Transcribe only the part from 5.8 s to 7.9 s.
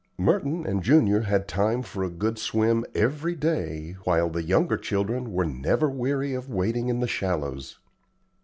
weary of wading in the shallows.